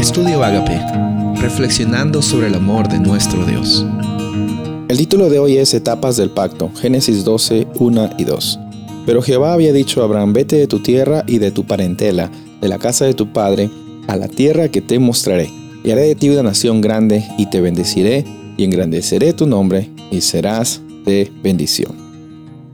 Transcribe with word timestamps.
Estudio 0.00 0.42
Agape, 0.42 0.80
reflexionando 1.42 2.22
sobre 2.22 2.46
el 2.46 2.54
amor 2.54 2.88
de 2.88 2.98
nuestro 2.98 3.44
Dios. 3.44 3.84
El 4.88 4.96
título 4.96 5.28
de 5.28 5.38
hoy 5.38 5.58
es 5.58 5.74
Etapas 5.74 6.16
del 6.16 6.30
Pacto, 6.30 6.70
Génesis 6.74 7.22
12, 7.22 7.66
1 7.78 8.10
y 8.16 8.24
2. 8.24 8.58
Pero 9.04 9.20
Jehová 9.20 9.52
había 9.52 9.74
dicho 9.74 10.00
a 10.00 10.04
Abraham, 10.04 10.32
vete 10.32 10.56
de 10.56 10.66
tu 10.66 10.78
tierra 10.78 11.22
y 11.26 11.36
de 11.36 11.50
tu 11.50 11.66
parentela, 11.66 12.30
de 12.62 12.68
la 12.68 12.78
casa 12.78 13.04
de 13.04 13.12
tu 13.12 13.30
padre, 13.34 13.68
a 14.08 14.16
la 14.16 14.28
tierra 14.28 14.70
que 14.70 14.80
te 14.80 14.98
mostraré, 14.98 15.50
y 15.84 15.90
haré 15.90 16.06
de 16.06 16.14
ti 16.14 16.30
una 16.30 16.44
nación 16.44 16.80
grande, 16.80 17.22
y 17.36 17.50
te 17.50 17.60
bendeciré, 17.60 18.24
y 18.56 18.64
engrandeceré 18.64 19.34
tu 19.34 19.46
nombre, 19.46 19.90
y 20.10 20.22
serás 20.22 20.80
de 21.04 21.30
bendición. 21.42 21.92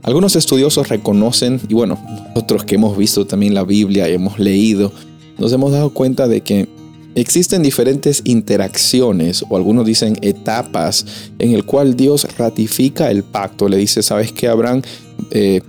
Algunos 0.01 0.37
estudiosos 0.37 0.87
reconocen, 0.87 1.59
y 1.67 1.73
bueno, 1.73 1.99
nosotros 2.33 2.63
que 2.63 2.75
hemos 2.75 2.97
visto 2.97 3.27
también 3.27 3.53
la 3.53 3.65
Biblia 3.65 4.07
y 4.07 4.13
hemos 4.13 4.39
leído, 4.39 4.93
nos 5.37 5.51
hemos 5.51 5.73
dado 5.73 5.89
cuenta 5.89 6.29
de 6.29 6.39
que 6.39 6.76
existen 7.17 7.63
diferentes 7.63 8.21
interacciones, 8.25 9.43
o 9.49 9.57
algunos 9.57 9.85
dicen 9.85 10.17
etapas, 10.21 11.05
en 11.39 11.53
el 11.53 11.65
cual 11.65 11.95
Dios 11.95 12.27
ratifica 12.37 13.09
el 13.09 13.23
pacto. 13.23 13.67
Le 13.67 13.77
dice, 13.77 14.03
¿sabes 14.03 14.31
qué, 14.31 14.47
Abraham? 14.47 14.83
Eh, 15.31 15.61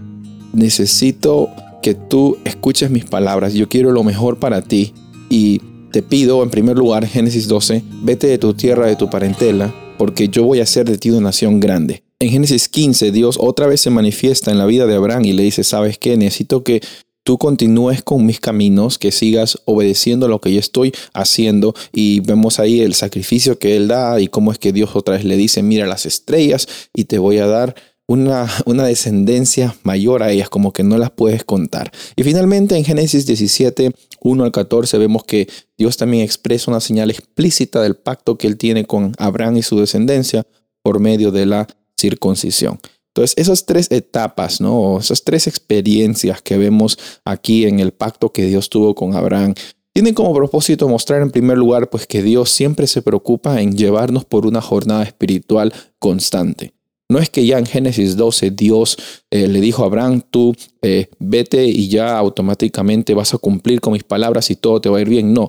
necesito 0.52 1.48
que 1.82 1.94
tú 1.94 2.36
escuches 2.44 2.90
mis 2.90 3.06
palabras. 3.06 3.54
Yo 3.54 3.66
quiero 3.66 3.92
lo 3.92 4.04
mejor 4.04 4.38
para 4.38 4.60
ti. 4.60 4.92
Y 5.30 5.62
te 5.90 6.02
pido, 6.02 6.42
en 6.42 6.50
primer 6.50 6.76
lugar, 6.76 7.06
Génesis 7.06 7.48
12, 7.48 7.82
vete 8.02 8.26
de 8.26 8.36
tu 8.36 8.52
tierra, 8.52 8.86
de 8.86 8.96
tu 8.96 9.08
parentela, 9.08 9.74
porque 9.96 10.28
yo 10.28 10.44
voy 10.44 10.60
a 10.60 10.64
hacer 10.64 10.86
de 10.86 10.98
ti 10.98 11.10
una 11.10 11.20
nación 11.20 11.60
grande. 11.60 12.02
En 12.20 12.28
Génesis 12.28 12.68
15, 12.68 13.10
Dios 13.10 13.38
otra 13.40 13.66
vez 13.66 13.80
se 13.80 13.90
manifiesta 13.90 14.50
en 14.50 14.58
la 14.58 14.66
vida 14.66 14.86
de 14.86 14.96
Abraham 14.96 15.24
y 15.24 15.32
le 15.32 15.44
dice, 15.44 15.64
¿sabes 15.64 15.96
qué? 15.98 16.16
Necesito 16.18 16.62
que 16.62 16.82
tú 17.28 17.36
continúes 17.36 18.02
con 18.02 18.24
mis 18.24 18.40
caminos, 18.40 18.96
que 18.96 19.12
sigas 19.12 19.58
obedeciendo 19.66 20.28
lo 20.28 20.40
que 20.40 20.50
yo 20.50 20.58
estoy 20.58 20.94
haciendo. 21.12 21.74
Y 21.92 22.20
vemos 22.20 22.58
ahí 22.58 22.80
el 22.80 22.94
sacrificio 22.94 23.58
que 23.58 23.76
él 23.76 23.86
da 23.86 24.18
y 24.18 24.28
cómo 24.28 24.50
es 24.50 24.58
que 24.58 24.72
Dios 24.72 24.96
otra 24.96 25.16
vez 25.16 25.24
le 25.26 25.36
dice, 25.36 25.62
mira 25.62 25.86
las 25.86 26.06
estrellas 26.06 26.66
y 26.94 27.04
te 27.04 27.18
voy 27.18 27.36
a 27.36 27.46
dar 27.46 27.74
una, 28.06 28.48
una, 28.64 28.86
descendencia 28.86 29.76
mayor 29.82 30.22
a 30.22 30.32
ellas, 30.32 30.48
como 30.48 30.72
que 30.72 30.82
no 30.82 30.96
las 30.96 31.10
puedes 31.10 31.44
contar. 31.44 31.92
Y 32.16 32.22
finalmente 32.22 32.78
en 32.78 32.84
Génesis 32.86 33.26
17, 33.26 33.92
1 34.22 34.44
al 34.44 34.50
14, 34.50 34.96
vemos 34.96 35.22
que 35.24 35.48
Dios 35.76 35.98
también 35.98 36.24
expresa 36.24 36.70
una 36.70 36.80
señal 36.80 37.10
explícita 37.10 37.82
del 37.82 37.96
pacto 37.96 38.38
que 38.38 38.46
él 38.46 38.56
tiene 38.56 38.86
con 38.86 39.12
Abraham 39.18 39.58
y 39.58 39.62
su 39.62 39.78
descendencia 39.78 40.46
por 40.82 40.98
medio 40.98 41.30
de 41.30 41.44
la 41.44 41.68
circuncisión. 41.94 42.80
Entonces, 43.18 43.36
esas 43.36 43.66
tres 43.66 43.90
etapas, 43.90 44.60
¿no? 44.60 45.00
Esas 45.00 45.24
tres 45.24 45.48
experiencias 45.48 46.40
que 46.40 46.56
vemos 46.56 46.96
aquí 47.24 47.64
en 47.64 47.80
el 47.80 47.90
pacto 47.90 48.32
que 48.32 48.46
Dios 48.46 48.70
tuvo 48.70 48.94
con 48.94 49.16
Abraham, 49.16 49.54
tienen 49.92 50.14
como 50.14 50.32
propósito 50.32 50.88
mostrar 50.88 51.22
en 51.22 51.32
primer 51.32 51.58
lugar, 51.58 51.90
pues 51.90 52.06
que 52.06 52.22
Dios 52.22 52.48
siempre 52.48 52.86
se 52.86 53.02
preocupa 53.02 53.60
en 53.60 53.76
llevarnos 53.76 54.24
por 54.24 54.46
una 54.46 54.60
jornada 54.60 55.02
espiritual 55.02 55.74
constante. 55.98 56.74
No 57.08 57.18
es 57.18 57.28
que 57.28 57.44
ya 57.44 57.58
en 57.58 57.66
Génesis 57.66 58.16
12 58.16 58.52
Dios 58.52 58.96
eh, 59.32 59.48
le 59.48 59.60
dijo 59.60 59.82
a 59.82 59.86
Abraham, 59.86 60.22
tú 60.30 60.54
eh, 60.82 61.08
vete 61.18 61.64
y 61.64 61.88
ya 61.88 62.16
automáticamente 62.16 63.14
vas 63.14 63.34
a 63.34 63.38
cumplir 63.38 63.80
con 63.80 63.94
mis 63.94 64.04
palabras 64.04 64.48
y 64.52 64.54
todo 64.54 64.80
te 64.80 64.88
va 64.88 64.98
a 64.98 65.00
ir 65.00 65.08
bien. 65.08 65.34
No, 65.34 65.48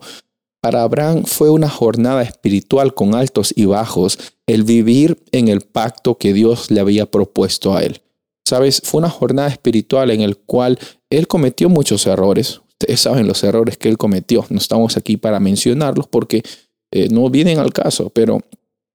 para 0.61 0.83
Abraham 0.83 1.23
fue 1.25 1.49
una 1.49 1.69
jornada 1.69 2.21
espiritual 2.21 2.93
con 2.93 3.15
altos 3.15 3.53
y 3.55 3.65
bajos 3.65 4.19
el 4.47 4.63
vivir 4.63 5.23
en 5.31 5.47
el 5.47 5.61
pacto 5.61 6.17
que 6.17 6.33
Dios 6.33 6.71
le 6.71 6.79
había 6.79 7.09
propuesto 7.09 7.75
a 7.75 7.83
él. 7.83 8.01
Sabes, 8.45 8.81
fue 8.83 8.99
una 8.99 9.09
jornada 9.09 9.49
espiritual 9.49 10.11
en 10.11 10.21
el 10.21 10.37
cual 10.37 10.79
él 11.09 11.27
cometió 11.27 11.69
muchos 11.69 12.07
errores. 12.07 12.61
Ustedes 12.67 13.01
saben 13.01 13.27
los 13.27 13.43
errores 13.43 13.77
que 13.77 13.89
él 13.89 13.97
cometió. 13.97 14.45
No 14.49 14.57
estamos 14.57 14.97
aquí 14.97 15.17
para 15.17 15.39
mencionarlos 15.39 16.07
porque 16.07 16.41
eh, 16.91 17.09
no 17.09 17.29
vienen 17.29 17.59
al 17.59 17.71
caso, 17.71 18.09
pero 18.09 18.41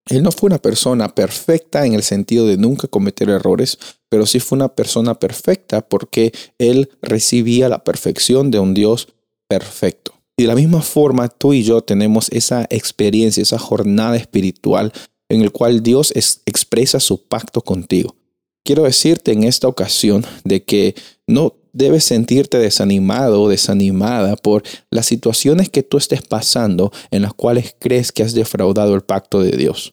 él 0.07 0.23
no 0.23 0.33
fue 0.33 0.49
una 0.49 0.59
persona 0.59 1.15
perfecta 1.15 1.87
en 1.87 1.95
el 1.95 2.03
sentido 2.03 2.47
de 2.47 2.57
nunca 2.57 2.89
cometer 2.89 3.31
errores, 3.31 3.79
pero 4.09 4.27
sí 4.27 4.41
fue 4.41 4.57
una 4.57 4.69
persona 4.69 5.15
perfecta 5.15 5.87
porque 5.89 6.33
él 6.59 6.91
recibía 7.01 7.69
la 7.69 7.85
perfección 7.85 8.51
de 8.51 8.59
un 8.59 8.75
Dios 8.75 9.09
perfecto. 9.49 10.15
Y 10.37 10.43
de 10.43 10.49
la 10.49 10.55
misma 10.55 10.83
forma, 10.83 11.29
tú 11.29 11.53
y 11.53 11.63
yo 11.63 11.81
tenemos 11.83 12.29
esa 12.31 12.67
experiencia, 12.71 13.43
esa 13.43 13.59
jornada 13.59 14.17
espiritual 14.17 14.93
en 15.29 15.43
el 15.43 15.53
cual 15.53 15.83
Dios 15.83 16.13
expresa 16.15 17.01
su 17.01 17.23
pacto 17.27 17.61
contigo. 17.61 18.17
Quiero 18.65 18.85
decirte 18.85 19.33
en 19.33 19.45
esta 19.45 19.69
ocasión 19.69 20.25
de 20.45 20.65
que 20.65 20.95
no 21.27 21.55
debes 21.73 22.05
sentirte 22.05 22.59
desanimado 22.59 23.43
o 23.43 23.49
desanimada 23.49 24.37
por 24.37 24.63
las 24.91 25.07
situaciones 25.07 25.69
que 25.69 25.83
tú 25.83 25.99
estés 25.99 26.23
pasando 26.23 26.93
en 27.11 27.23
las 27.23 27.35
cuales 27.35 27.77
crees 27.79 28.11
que 28.11 28.23
has 28.23 28.33
defraudado 28.33 28.95
el 28.95 29.03
pacto 29.03 29.43
de 29.43 29.57
Dios. 29.57 29.93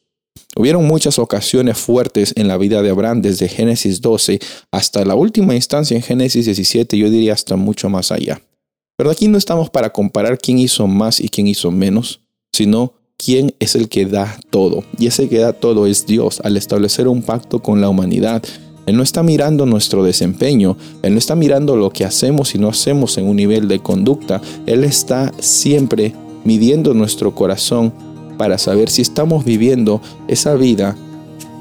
Hubieron 0.55 0.85
muchas 0.85 1.19
ocasiones 1.19 1.77
fuertes 1.77 2.33
en 2.35 2.47
la 2.47 2.57
vida 2.57 2.81
de 2.81 2.89
Abraham 2.89 3.21
desde 3.21 3.47
Génesis 3.47 4.01
12 4.01 4.39
hasta 4.71 5.05
la 5.05 5.15
última 5.15 5.55
instancia 5.55 5.95
en 5.95 6.03
Génesis 6.03 6.45
17, 6.45 6.97
yo 6.97 7.09
diría 7.09 7.33
hasta 7.33 7.55
mucho 7.55 7.89
más 7.89 8.11
allá. 8.11 8.41
Pero 9.01 9.09
aquí 9.09 9.27
no 9.27 9.39
estamos 9.39 9.71
para 9.71 9.91
comparar 9.91 10.37
quién 10.37 10.59
hizo 10.59 10.85
más 10.85 11.19
y 11.19 11.27
quién 11.27 11.47
hizo 11.47 11.71
menos, 11.71 12.21
sino 12.53 12.93
quién 13.17 13.51
es 13.57 13.73
el 13.73 13.89
que 13.89 14.05
da 14.05 14.37
todo. 14.51 14.83
Y 14.99 15.07
ese 15.07 15.27
que 15.27 15.39
da 15.39 15.53
todo 15.53 15.87
es 15.87 16.05
Dios 16.05 16.39
al 16.43 16.55
establecer 16.55 17.07
un 17.07 17.23
pacto 17.23 17.63
con 17.63 17.81
la 17.81 17.89
humanidad. 17.89 18.43
Él 18.85 18.95
no 18.95 19.01
está 19.01 19.23
mirando 19.23 19.65
nuestro 19.65 20.03
desempeño, 20.03 20.77
Él 21.01 21.13
no 21.13 21.17
está 21.17 21.35
mirando 21.35 21.75
lo 21.77 21.89
que 21.89 22.05
hacemos 22.05 22.53
y 22.53 22.59
no 22.59 22.69
hacemos 22.69 23.17
en 23.17 23.25
un 23.25 23.37
nivel 23.37 23.67
de 23.67 23.79
conducta. 23.79 24.39
Él 24.67 24.83
está 24.83 25.33
siempre 25.39 26.13
midiendo 26.43 26.93
nuestro 26.93 27.33
corazón 27.33 27.91
para 28.37 28.59
saber 28.59 28.91
si 28.91 29.01
estamos 29.01 29.43
viviendo 29.43 29.99
esa 30.27 30.53
vida 30.53 30.95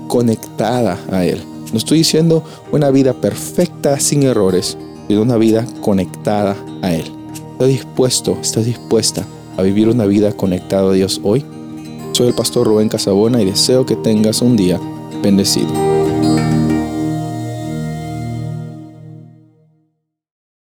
conectada 0.08 1.02
a 1.10 1.24
Él. 1.24 1.42
No 1.72 1.78
estoy 1.78 1.96
diciendo 1.96 2.44
una 2.70 2.90
vida 2.90 3.14
perfecta 3.14 3.98
sin 3.98 4.24
errores, 4.24 4.76
sino 5.08 5.22
una 5.22 5.38
vida 5.38 5.64
conectada 5.80 6.54
a 6.82 6.94
Él. 6.94 7.19
¿Estás 7.60 7.74
dispuesto, 7.74 8.38
estás 8.40 8.64
dispuesta 8.64 9.26
a 9.58 9.60
vivir 9.60 9.90
una 9.90 10.06
vida 10.06 10.32
conectada 10.32 10.88
a 10.88 10.94
Dios 10.94 11.20
hoy? 11.22 11.44
Soy 12.12 12.28
el 12.28 12.34
pastor 12.34 12.66
Rubén 12.66 12.88
Casabona 12.88 13.42
y 13.42 13.44
deseo 13.44 13.84
que 13.84 13.96
tengas 13.96 14.40
un 14.40 14.56
día 14.56 14.80
bendecido. 15.22 15.68